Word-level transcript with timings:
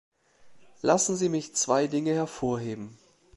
Lassen 0.81 1.15
Sie 1.15 1.29
mich 1.29 1.53
zwei 1.53 1.85
Dinge 1.85 2.11
hervorheben. 2.15 2.97